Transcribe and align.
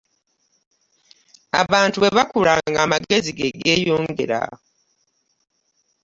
Abantu 1.61 1.97
bwe 1.99 2.09
bakula 2.17 2.53
nga 2.69 2.79
amagezi 2.85 3.29
ge 3.37 3.47
geyongera. 3.61 4.41